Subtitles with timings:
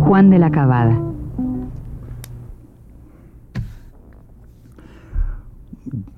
[0.00, 1.00] Juan de la Cabada.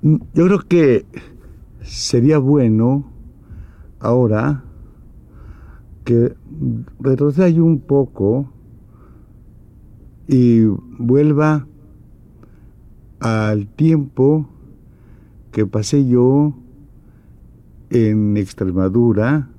[0.02, 1.04] Yo creo que
[1.82, 3.04] sería bueno
[4.00, 4.64] ahora
[6.04, 6.34] que
[6.98, 8.50] retroceda un poco
[10.28, 10.64] y
[10.98, 11.66] vuelva
[13.20, 14.48] al tiempo
[15.52, 16.54] que pasé yo
[17.90, 19.50] en Extremadura,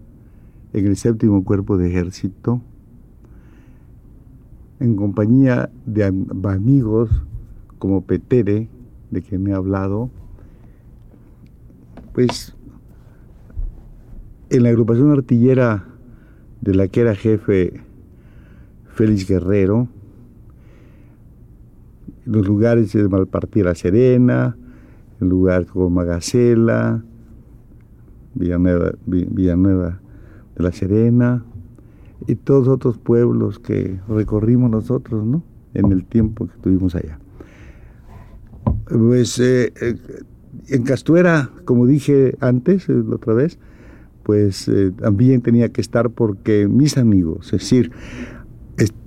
[0.73, 2.61] en el séptimo cuerpo de ejército,
[4.79, 7.09] en compañía de amigos
[7.79, 8.69] como Petere,
[9.11, 10.09] de quien he hablado,
[12.13, 12.55] pues
[14.49, 15.85] en la agrupación artillera
[16.61, 17.81] de la que era jefe
[18.93, 19.87] Félix Guerrero,
[22.25, 24.57] los lugares de Malpartida Serena,
[25.21, 27.03] en lugares como Magacela,
[28.33, 29.99] Villanueva, Villanueva
[30.55, 31.43] de la Serena
[32.25, 35.43] y todos otros pueblos que recorrimos nosotros, ¿no?
[35.73, 37.19] En el tiempo que estuvimos allá.
[38.89, 39.95] Pues eh, eh,
[40.69, 43.59] en Castuera, como dije antes, la otra vez,
[44.23, 47.91] pues eh, también tenía que estar porque mis amigos, es decir,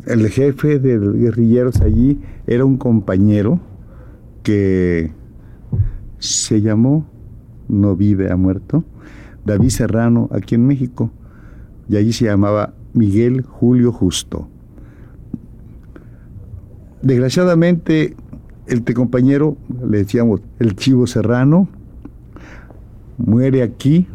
[0.07, 3.61] el jefe de guerrilleros allí era un compañero
[4.43, 5.13] que
[6.19, 7.07] se llamó,
[7.69, 8.85] no vive, ha muerto,
[9.45, 11.11] David Serrano, aquí en México,
[11.89, 14.49] y allí se llamaba Miguel Julio Justo.
[17.03, 18.15] Desgraciadamente,
[18.67, 19.57] este compañero,
[19.89, 21.69] le decíamos el Chivo Serrano,
[23.17, 24.07] muere aquí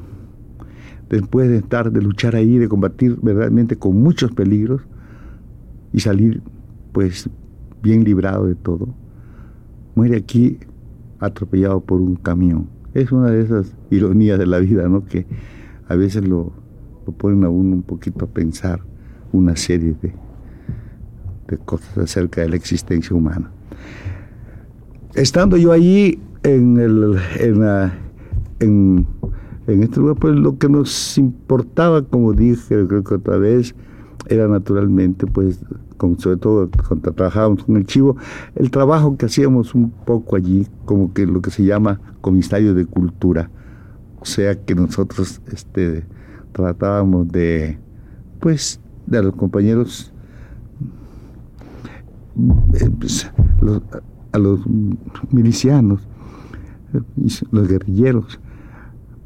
[1.10, 4.82] después de estar, de luchar ahí, de combatir verdaderamente con muchos peligros
[5.94, 6.42] y salir
[6.92, 7.30] pues
[7.82, 8.88] bien librado de todo,
[9.96, 10.60] muere aquí
[11.20, 12.68] atropellado por un camión.
[12.94, 15.06] Es una de esas ironías de la vida, ¿no?
[15.06, 15.26] Que
[15.88, 16.54] a veces lo,
[17.06, 18.82] lo ponen a uno un poquito a pensar
[19.32, 20.14] una serie de,
[21.48, 23.52] de cosas acerca de la existencia humana.
[25.14, 27.18] Estando yo allí en, el,
[28.60, 29.08] en,
[29.68, 33.76] en este lugar, pues lo que nos importaba, como dije, creo que otra vez,
[34.28, 35.60] era naturalmente, pues,
[35.98, 38.18] con, sobre todo cuando trabajábamos con el chivo,
[38.56, 42.86] el trabajo que hacíamos un poco allí, como que lo que se llama comisario de
[42.86, 43.50] cultura.
[44.20, 46.04] O sea que nosotros este,
[46.56, 47.78] tratábamos de,
[48.40, 50.14] pues, de los compañeros,
[52.80, 53.30] eh, pues,
[54.32, 54.62] a los
[55.32, 56.08] milicianos,
[57.52, 58.40] los guerrilleros,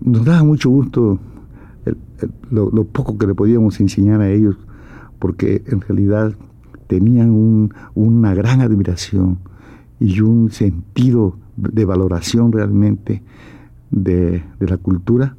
[0.01, 1.19] nos daba mucho gusto
[2.49, 4.57] lo, poco que le podíamos enseñar a ellos,
[5.19, 6.33] porque en realidad
[6.87, 9.37] tenían una gran admiración
[9.99, 13.21] y un sentido de valoración realmente
[13.91, 15.35] de, la cultura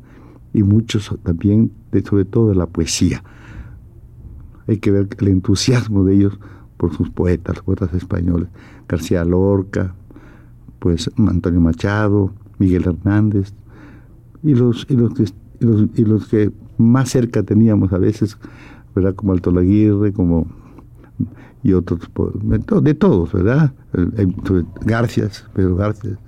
[0.52, 1.72] y muchos también,
[2.08, 3.22] sobre todo de la poesía.
[4.66, 6.38] Hay que ver el entusiasmo de ellos
[6.76, 8.48] por sus poetas, poetas españoles,
[8.88, 9.94] García Lorca,
[10.78, 13.52] pues Antonio Machado, Miguel Hernández,
[14.42, 15.24] y los, y los, que,
[15.60, 18.38] y los, que más cerca teníamos a veces,
[18.94, 19.14] ¿verdad?
[19.14, 20.46] Como Alto Laguirre, como
[21.62, 22.00] y otros,
[22.82, 23.72] de todos, ¿verdad?
[24.86, 26.18] Garcias, Pedro Garcias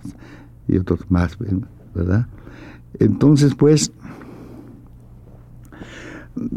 [0.69, 1.39] y otros más,
[1.95, 2.27] ¿verdad?
[2.99, 3.93] Entonces, pues,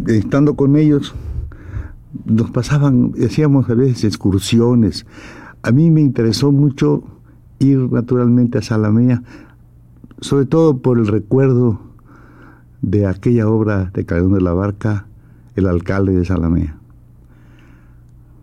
[0.07, 1.13] estando con ellos,
[2.25, 5.05] nos pasaban, hacíamos a veces excursiones.
[5.63, 7.03] A mí me interesó mucho
[7.59, 9.21] ir naturalmente a Salamea
[10.19, 11.79] sobre todo por el recuerdo
[12.81, 15.07] de aquella obra de Calderón de la Barca,
[15.55, 16.77] el alcalde de Salamea.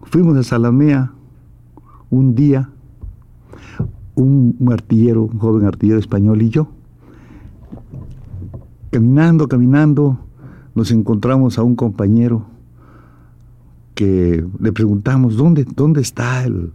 [0.03, 1.13] Fuimos a Salamea
[2.11, 2.71] un día,
[4.15, 6.69] un, artillero, un joven artillero español y yo.
[8.93, 10.21] Caminando, caminando,
[10.77, 12.47] nos encontramos a un compañero
[13.95, 16.73] que le preguntamos, ¿dónde, dónde está el,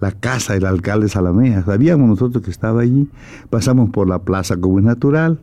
[0.00, 1.62] la casa del alcalde Salamea.
[1.62, 3.08] Sabíamos nosotros que estaba allí.
[3.50, 5.38] Pasamos por la plaza como es natural.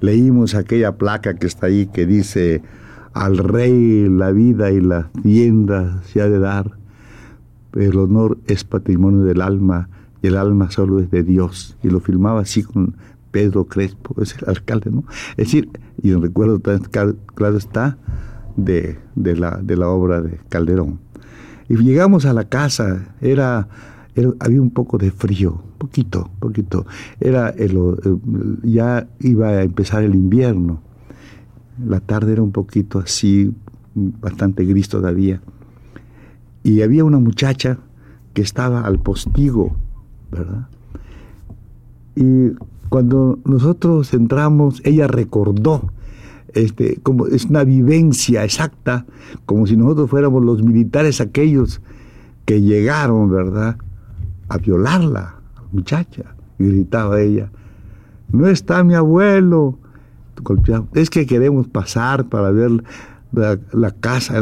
[0.00, 2.62] Leímos aquella placa que está ahí que dice,
[3.12, 6.72] al rey la vida y la tienda se ha de dar.
[7.72, 9.88] El honor es patrimonio del alma
[10.22, 11.76] y el alma solo es de Dios.
[11.82, 12.94] Y lo filmaba así con
[13.34, 15.02] Pedro Crespo, es el alcalde, ¿no?
[15.30, 15.68] Es decir,
[16.00, 17.98] y el recuerdo claro está
[18.56, 21.00] de, de, la, de la obra de Calderón.
[21.68, 23.66] Y llegamos a la casa, era,
[24.38, 26.86] había un poco de frío, poquito, poquito.
[27.18, 27.76] Era el,
[28.62, 30.80] ya iba a empezar el invierno.
[31.84, 33.52] La tarde era un poquito así,
[33.96, 35.40] bastante gris todavía.
[36.62, 37.78] Y había una muchacha
[38.32, 39.76] que estaba al postigo,
[40.30, 40.68] ¿verdad?
[42.14, 42.52] Y
[42.94, 45.90] cuando nosotros entramos, ella recordó,
[46.52, 49.04] este, como es una vivencia exacta,
[49.46, 51.80] como si nosotros fuéramos los militares aquellos
[52.44, 53.78] que llegaron, ¿verdad?,
[54.48, 55.40] a violarla,
[55.72, 56.36] muchacha.
[56.60, 57.50] Y gritaba ella,
[58.30, 59.76] no está mi abuelo.
[60.94, 62.70] Es que queremos pasar para ver
[63.32, 64.40] la, la casa,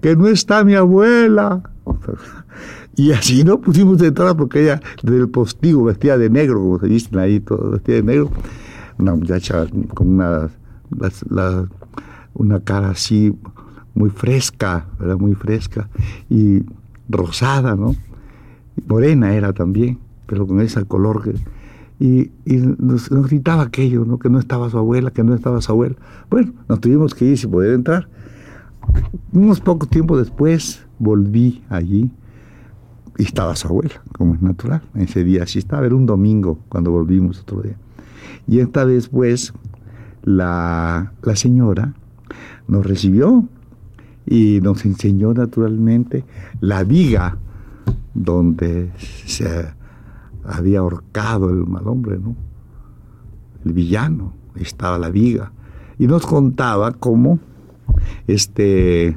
[0.00, 1.62] que no está mi abuela.
[2.96, 7.18] Y así no pusimos entrar porque ella del postigo vestía de negro, como se dicen
[7.18, 8.30] ahí, todo vestía de negro.
[8.98, 10.48] Una muchacha con una,
[12.32, 13.34] una cara así
[13.94, 15.18] muy fresca, ¿verdad?
[15.18, 15.90] Muy fresca
[16.30, 16.62] y
[17.08, 17.94] rosada, ¿no?
[18.86, 21.34] Morena era también, pero con ese color que...
[21.98, 24.18] Y, nos, gritaba aquello, ¿no?
[24.18, 25.96] Que no estaba su abuela, que no estaba su abuela.
[26.30, 28.08] Bueno, nos tuvimos que ir sin poder entrar.
[29.32, 32.10] Unos pocos tiempo después volví allí
[33.18, 34.82] y estaba su abuela, como es natural.
[34.94, 37.76] Ese día sí estaba, era un domingo cuando volvimos otro día.
[38.46, 39.52] Y esta vez, pues,
[40.22, 41.94] la, la señora
[42.68, 43.48] nos recibió
[44.26, 46.24] y nos enseñó naturalmente
[46.60, 47.38] la viga
[48.14, 48.90] donde
[49.26, 49.68] se
[50.44, 52.34] había ahorcado el mal hombre, ¿no?
[53.64, 55.52] El villano, estaba la viga.
[55.98, 57.38] Y nos contaba cómo
[58.26, 59.16] este,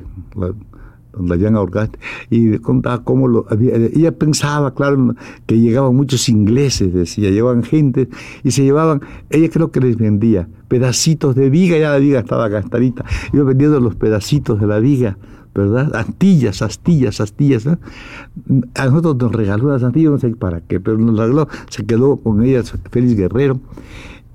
[1.34, 1.92] habían ahorcado,
[2.30, 8.10] y contaba cómo lo había, ella pensaba, claro, que llegaban muchos ingleses, decía, llevaban gente
[8.44, 12.48] y se llevaban, ella creo que les vendía pedacitos de viga, ya la viga estaba
[12.48, 15.18] gastadita, iba vendiendo los pedacitos de la viga,
[15.54, 15.96] ¿verdad?
[15.96, 17.68] Astillas, astillas, astillas.
[17.68, 22.18] A nosotros nos regaló las astillas, no sé para qué, pero nos regaló, se quedó
[22.18, 23.60] con ellas Félix Guerrero.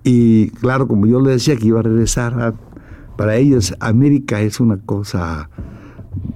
[0.03, 2.55] Y claro, como yo le decía que iba a regresar,
[3.17, 5.49] para ellos América es una cosa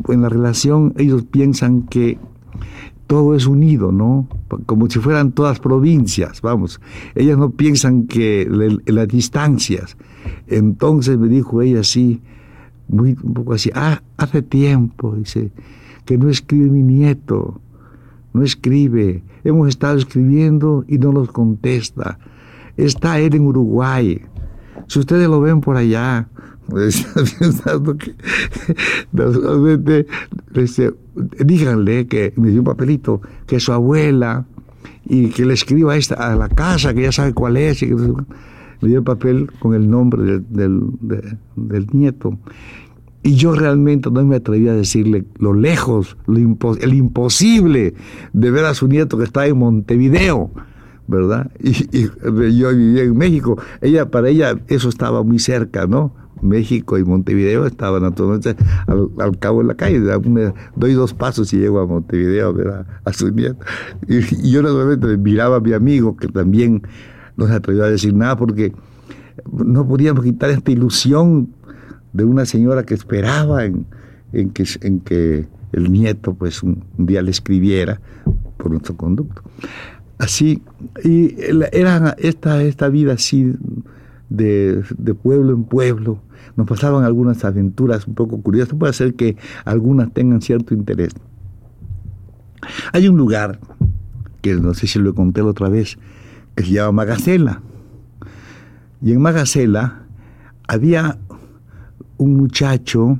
[0.08, 2.18] en la relación ellos piensan que
[3.08, 4.28] todo es unido, ¿no?
[4.66, 6.80] Como si fueran todas provincias, vamos.
[7.14, 8.46] Ellas no piensan que
[8.86, 9.96] las distancias.
[10.46, 12.20] Entonces me dijo ella así,
[12.88, 15.50] muy un poco así, ah, hace tiempo, dice,
[16.04, 17.60] que no escribe mi nieto,
[18.34, 19.22] no escribe.
[19.42, 22.18] Hemos estado escribiendo y no nos contesta.
[22.76, 24.20] Está él en Uruguay.
[24.86, 26.28] Si ustedes lo ven por allá,
[30.54, 34.46] que díganle que me dio un papelito que su abuela
[35.06, 38.88] y que le escriba esta, a la casa que ya sabe cuál es y me
[38.88, 42.38] dio el papel con el nombre del, del, nieto
[43.22, 46.38] y yo realmente no me atreví a decirle lo lejos, lo
[46.80, 47.94] el imposible
[48.32, 50.50] de ver a su nieto que está en Montevideo,
[51.08, 51.50] ¿verdad?
[51.60, 52.08] Y, y,
[52.56, 53.58] yo vivía en México.
[53.80, 56.14] Ella, para ella, eso estaba muy cerca, ¿no?
[56.42, 60.00] México y Montevideo estaban naturalmente al, cabo de la calle.
[60.76, 62.54] doy dos pasos y llego a Montevideo
[63.04, 63.64] a su nieto.
[64.06, 66.82] Y, yo naturalmente miraba a mi amigo que también
[67.36, 68.72] no se atrevió a decir nada porque
[69.52, 71.50] no podíamos quitar esta ilusión
[72.12, 73.86] de una señora que esperaba en,
[74.50, 78.00] que, el nieto pues un, día le escribiera
[78.56, 79.42] por nuestro conducto.
[80.18, 80.62] Así,
[81.04, 81.36] y
[81.72, 83.54] era esta, esta vida así
[84.28, 84.84] de,
[85.22, 86.20] pueblo en pueblo,
[86.56, 91.14] nos pasaban algunas aventuras un poco curiosas, puede ser que algunas tengan cierto interés.
[92.92, 93.60] Hay un lugar,
[94.42, 95.98] que no sé si lo conté la otra vez,
[96.54, 97.62] que se llama Magacela.
[99.00, 100.02] Y en Magacela
[100.66, 101.18] había
[102.16, 103.18] un muchacho,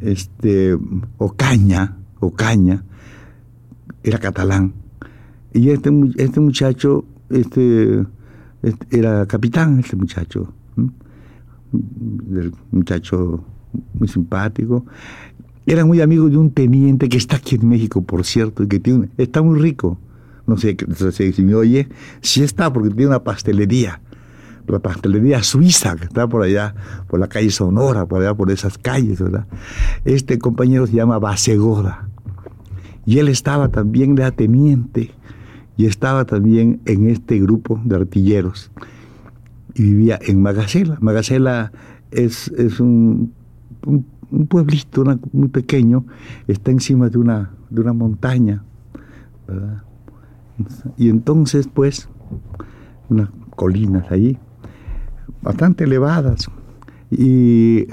[0.00, 0.76] este,
[1.18, 2.84] Ocaña, Ocaña,
[4.02, 4.74] era catalán.
[5.52, 8.04] Y este, este muchacho, este
[8.90, 10.52] era capitán, este muchacho
[11.72, 13.44] del muchacho
[13.94, 14.86] muy simpático.
[15.66, 18.78] Era muy amigo de un teniente que está aquí en México, por cierto, y que
[18.78, 19.98] tiene, está muy rico.
[20.46, 20.76] No sé,
[21.32, 21.88] si me oye,
[22.20, 24.00] sí está, porque tiene una pastelería.
[24.68, 26.74] La pastelería suiza, que está por allá,
[27.08, 29.46] por la calle Sonora, por allá, por esas calles, ¿verdad?
[30.04, 32.08] Este compañero se llama Basegoda.
[33.04, 35.12] Y él estaba también de teniente
[35.76, 38.70] y estaba también en este grupo de artilleros
[39.74, 40.96] y vivía en Magacela.
[41.00, 41.72] Magacela
[42.10, 43.32] es, es un,
[43.84, 44.04] un,
[44.48, 46.04] pueblito muy pequeño,
[46.48, 48.64] está encima de una, de una montaña.
[50.96, 52.08] Y entonces, pues,
[53.50, 54.38] colinas ahí,
[55.42, 56.48] bastante elevadas.
[57.10, 57.86] Y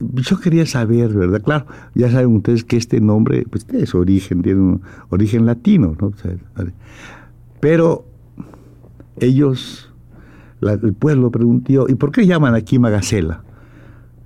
[0.00, 1.42] yo quería saber, ¿verdad?
[1.42, 6.12] Claro, ya saben ustedes que este nombre pues, es origen, tiene un origen latino, ¿no?
[7.60, 8.04] Pero
[9.18, 9.92] ellos,
[10.62, 13.44] el pueblo preguntó, ¿y por qué llaman aquí Magacela?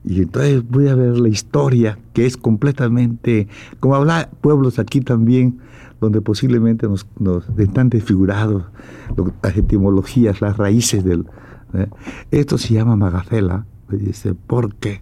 [0.04, 3.48] Y entonces voy a ver la historia, que es completamente,
[3.80, 5.58] como habla pueblos aquí también,
[6.00, 8.64] donde posiblemente nos, están desfigurados
[9.42, 11.26] las etimologías, las raíces del...
[11.72, 11.88] ¿eh?
[12.30, 15.00] Esto se llama Magacela, dice, porque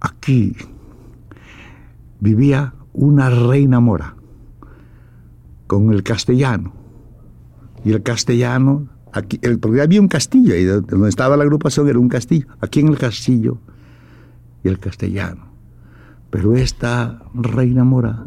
[0.00, 0.54] aquí
[2.20, 4.14] vivía una reina mora
[5.66, 6.81] con el castellano.
[7.84, 11.98] Y el castellano, aquí, el, porque había un castillo, y donde estaba la agrupación era
[11.98, 12.46] un castillo.
[12.60, 13.58] Aquí en el castillo
[14.62, 15.46] y el castellano.
[16.30, 18.24] Pero esta reina mora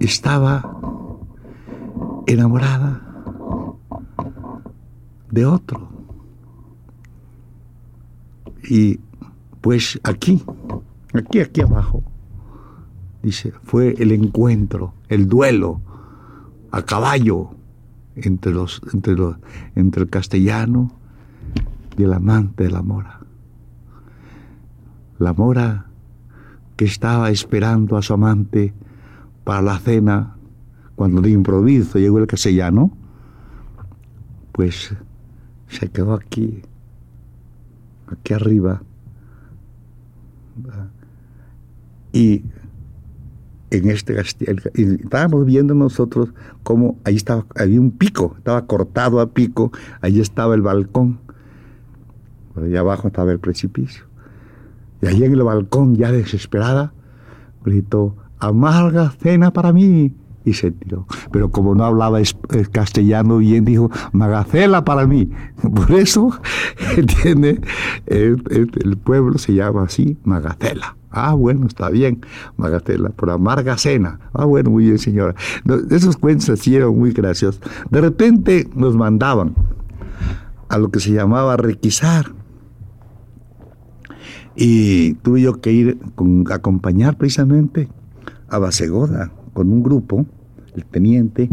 [0.00, 0.78] estaba
[2.26, 3.02] enamorada
[5.30, 5.88] de otro.
[8.68, 9.00] Y
[9.60, 10.42] pues aquí,
[11.12, 12.02] aquí, aquí abajo,
[13.22, 15.80] dice, fue el encuentro, el duelo
[16.70, 17.50] a caballo
[18.16, 20.92] entre, los, entre, el castellano
[21.96, 23.24] y el amante de la mora
[25.18, 25.86] la mora
[26.76, 28.72] que estaba esperando a su amante
[29.44, 30.36] para la cena,
[30.96, 32.90] cuando de improviso llegó el castellano,
[34.52, 34.94] pues
[35.68, 36.62] se quedó aquí,
[38.06, 38.82] aquí arriba.
[42.12, 42.44] Y
[43.76, 46.30] en este castillo, estábamos viendo nosotros
[46.62, 51.18] cómo ahí estaba, había un pico, estaba cortado a pico, ahí estaba el balcón,
[52.56, 54.04] allá abajo estaba el precipicio.
[55.02, 56.92] Y allí en el balcón, ya desesperada,
[57.64, 60.14] gritó, amarga cena para mí.
[60.46, 61.06] Y se tiró.
[61.32, 62.18] Pero como no hablaba
[62.70, 65.30] castellano bien, dijo, magacela para mí.
[65.74, 66.38] Por eso,
[66.96, 67.60] ¿entiende?
[68.06, 68.42] El,
[69.02, 70.96] pueblo se llama así, magacela.
[71.14, 72.20] Ah, bueno, está bien,
[72.56, 74.18] Magacela, por amarga cena.
[74.32, 75.34] Ah, bueno, muy bien, señora.
[75.90, 77.60] esos cuentos así eran muy graciosos.
[77.90, 79.54] De repente nos mandaban
[80.68, 82.32] a lo que se llamaba requisar
[84.56, 85.98] y tuve yo que ir
[86.50, 87.88] acompañar precisamente
[88.48, 90.26] a Basegoda con un grupo,
[90.74, 91.48] el teniente,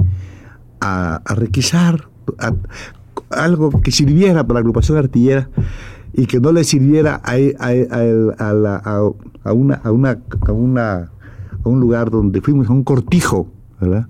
[0.79, 2.09] a, requisar
[3.29, 5.49] algo que sirviera para la agrupación artillera
[6.13, 8.03] y que no le sirviera a, a,
[9.53, 11.11] una, a, una, a, una,
[11.63, 13.47] a un lugar donde fuimos a un cortijo,
[13.79, 14.07] ¿verdad?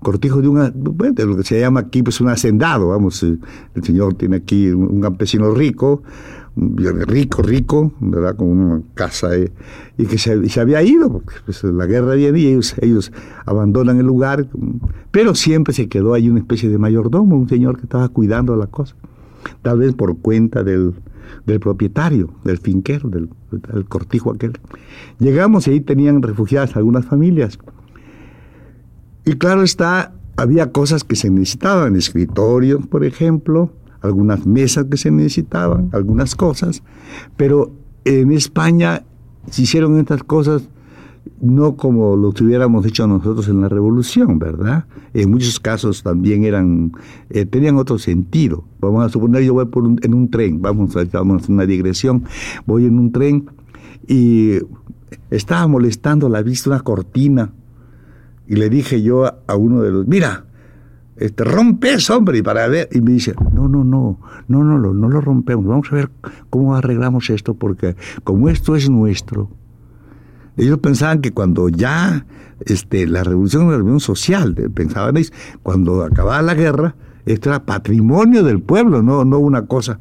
[0.00, 3.40] cortijo de, una, de lo que se llama aquí pues un hacendado, vamos, el
[3.82, 6.02] señor tiene aquí un campesino rico,
[6.56, 8.36] rico, rico, ¿verdad?
[8.36, 12.74] Con una casa y que se, había ido, porque pues, la guerra viene y ellos,
[12.80, 13.12] ellos
[13.44, 14.48] abandonan el lugar,
[15.10, 18.68] pero siempre se quedó ahí una especie de mayordomo, un señor que estaba cuidando la
[18.68, 18.94] cosa,
[19.62, 20.94] tal vez por cuenta del,
[21.44, 23.28] del propietario, del finquero, del,
[23.88, 24.52] cortijo aquel.
[25.18, 27.58] Llegamos y ahí tenían refugiadas algunas familias.
[29.24, 35.10] Y claro está, había cosas que se necesitaban, escritorios, por ejemplo, algunas mesas que se
[35.10, 36.82] necesitaban, algunas cosas,
[37.36, 37.72] pero
[38.04, 39.02] en España
[39.50, 40.68] se hicieron estas cosas
[41.40, 44.86] no como lo hubiéramos hecho nosotros en la revolución, ¿verdad?
[45.14, 46.92] En muchos casos también eran,
[47.30, 48.64] eh, tenían otro sentido.
[48.80, 51.66] Vamos a suponer, yo voy por en un tren, vamos a, vamos a hacer una
[51.66, 52.24] digresión,
[52.66, 53.50] voy en un tren
[54.06, 54.58] y
[55.30, 57.52] estaba molestando la vista una cortina
[58.46, 60.44] y le dije yo a uno de los, mira,
[61.16, 62.88] este, rompe eso, hombre, para ver.
[62.92, 64.18] Y me dice, no, no, no,
[64.48, 66.10] no, no, no, no lo rompemos, vamos a ver
[66.50, 69.50] cómo arreglamos esto, porque como esto es nuestro,
[70.56, 72.26] ellos pensaban que cuando ya
[72.64, 75.16] este, la revolución la revolución social, pensaban
[75.62, 79.98] cuando acababa la guerra, esto era patrimonio del pueblo, no, no una cosa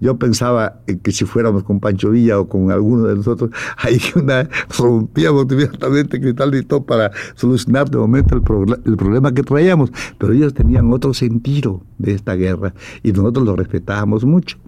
[0.00, 4.48] yo pensaba que si fuéramos con Pancho Villa o con alguno de nosotros, ahí una,
[4.78, 8.42] rompíamos inmediatamente cristal y todo para solucionar de momento el,
[8.84, 9.92] el problema que traíamos.
[10.18, 14.58] Pero ellos tenían otro sentido de esta guerra y nosotros lo respetábamos mucho.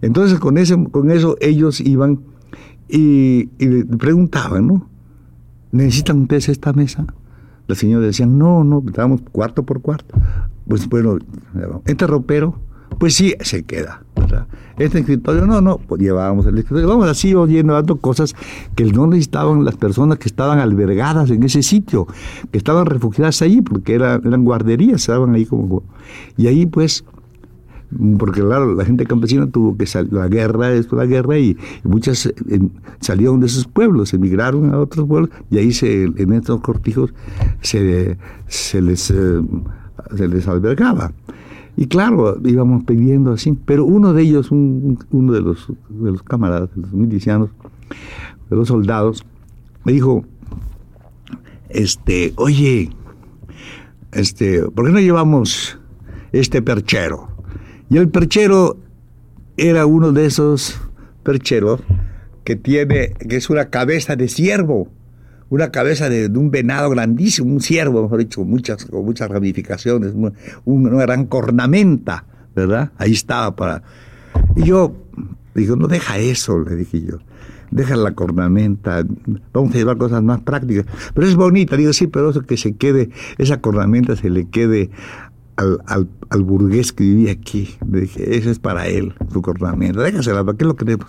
[0.00, 2.20] Entonces con, ese, con eso ellos iban
[2.92, 4.88] y, y preguntaban, ¿no?
[5.72, 7.06] ¿Necesitan ustedes esta mesa?
[7.66, 10.14] Las señoras decían, no, no, estábamos cuarto por cuarto.
[10.68, 11.18] Pues bueno,
[11.86, 12.58] este ropero
[12.98, 14.02] pues sí, se queda.
[14.78, 16.88] Este escritorio, no, no, pues llevábamos el escritorio.
[16.88, 18.34] Vamos así dando cosas
[18.74, 22.06] que no necesitaban las personas que estaban albergadas en ese sitio,
[22.50, 25.82] que estaban refugiadas allí, porque eran, eran guarderías, estaban ahí como...
[26.36, 27.04] Y ahí pues
[28.18, 32.26] porque claro, la gente campesina tuvo que salir, la guerra, después la guerra, y, muchas
[32.26, 32.32] eh,
[33.00, 37.12] salieron de esos pueblos, emigraron a otros pueblos, y ahí se, en estos cortijos
[37.60, 39.42] se, se, les, eh,
[40.16, 41.12] se les albergaba.
[41.76, 46.68] Y claro, íbamos pidiendo así, pero uno de ellos, uno de los, de los camaradas,
[46.74, 47.50] de los milicianos,
[48.50, 49.24] de los soldados,
[49.84, 50.24] me dijo,
[51.70, 52.90] este, oye,
[54.12, 55.78] este, ¿por qué no llevamos
[56.32, 57.31] este perchero?
[57.92, 58.78] Y el perchero
[59.58, 60.80] era uno de esos
[61.22, 61.82] percheros
[62.42, 64.88] que tiene, que es una cabeza de ciervo,
[65.50, 70.14] una cabeza de, un venado grandísimo, un ciervo, mejor dicho, con muchas, con muchas ramificaciones,
[70.64, 72.24] una gran cornamenta,
[72.56, 72.92] ¿verdad?
[72.96, 73.82] Ahí estaba para...
[74.56, 74.94] Y yo
[75.54, 77.18] digo, no deja eso, le dije yo,
[77.70, 79.04] deja la cornamenta,
[79.52, 80.86] vamos a llevar cosas más prácticas.
[81.12, 84.88] Pero es bonita, digo, sí, pero eso que se quede, esa cornamenta se le quede
[85.56, 87.76] al, al, burgués que vivía aquí.
[87.90, 91.06] Le dije, eso es para él, su cornamenta, déjasela, ¿para qué lo queremos?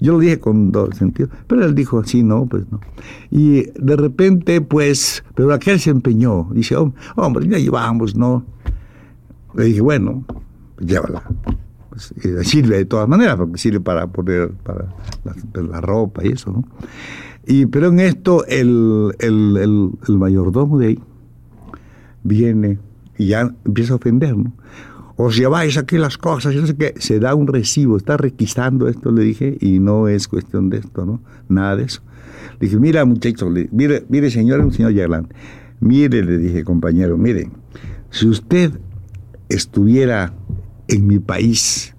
[0.00, 2.80] Yo lo dije con dos sentidos, pero él dijo, sí, no, pues no.
[3.30, 6.76] Y de repente, pues, pero aquel se empeñó, dice,
[7.16, 8.44] hombre, ya llevamos, ¿no?
[9.54, 10.24] Le dije, bueno,
[10.76, 11.22] pues llévala.
[11.90, 14.94] Pues, sirve de todas maneras, porque sirve para poner para
[15.54, 16.64] la, ropa y eso, ¿no?
[17.46, 20.98] Y, pero en esto el, el, el, el mayordomo de ahí
[22.22, 22.78] viene
[23.20, 24.52] y ya empieza a ofender, ¿no?
[25.16, 28.88] Os lleváis aquí las cosas, yo no sé qué, se da un recibo, está requisando
[28.88, 31.20] esto, le dije, y no es cuestión de esto, ¿no?
[31.46, 32.00] Nada de eso.
[32.58, 35.28] Le dije, mira muchacho, mire, mire señor, un señor Yaglan,
[35.80, 37.50] mire, le dije, compañero, mire,
[38.08, 38.72] si usted
[39.50, 40.32] estuviera
[40.88, 41.94] en mi país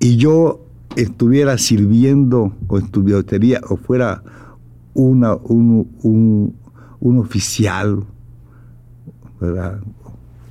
[0.00, 4.24] y yo estuviera sirviendo o estuviera o fuera
[4.94, 6.56] un, un,
[6.98, 8.04] un oficial,
[9.40, 9.80] ¿verdad?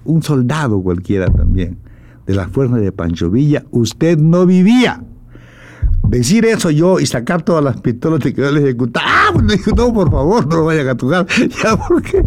[0.10, 1.78] Un soldado cualquiera también
[2.30, 5.04] de la fuerza de Pancho Villa, usted no vivía.
[6.08, 9.92] Decir eso yo y sacar todas las pistolas que yo le ejecutaba, ah, pues no,
[9.92, 11.26] por favor, no lo vayan a tocar,
[11.64, 12.24] ya porque,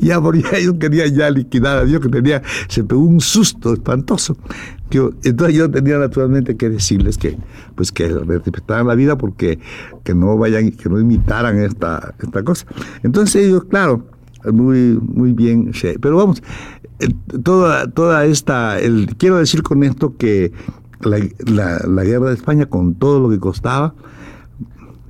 [0.00, 4.36] ya porque ellos querían ya liquidar a Dios, que tenía, se pegó un susto espantoso.
[4.90, 7.38] entonces yo tenía naturalmente que decirles que,
[7.74, 9.58] pues que respetaran la vida porque
[10.04, 12.66] que no vayan, que no imitaran esta, esta cosa.
[13.02, 14.06] Entonces ellos, claro,
[14.52, 16.42] muy, muy bien, pero vamos,
[17.42, 18.76] toda, toda esta,
[19.18, 20.52] quiero decir con esto que
[21.00, 21.18] la,
[21.86, 23.94] la, guerra de España, con todo lo que costaba,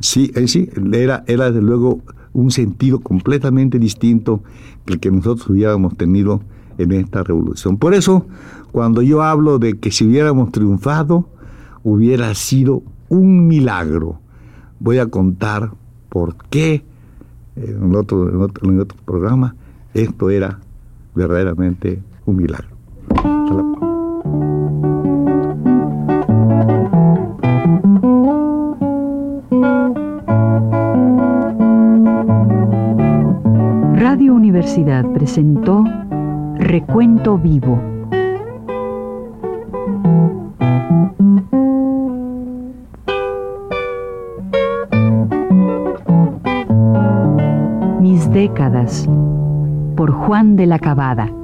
[0.01, 4.43] sí, eh, sí, era, era desde luego un sentido completamente distinto
[4.85, 6.43] que el que nosotros hubiéramos tenido
[6.77, 7.79] en esta revolución.
[7.79, 8.27] Por eso,
[8.71, 11.29] cuando yo hablo de que si hubiéramos triunfado,
[11.83, 14.21] hubiera sido un milagro.
[14.79, 15.73] Voy a contar
[16.09, 16.85] por qué
[17.57, 19.57] en otro, en otro, en otro programa
[19.95, 20.61] esto era
[21.19, 22.79] verdaderamente un milagro.
[33.97, 35.85] Radio Universidad presentó
[36.57, 37.81] Recuento Vivo.
[48.01, 49.09] Mis décadas
[50.09, 51.38] por Juan de la Cabada.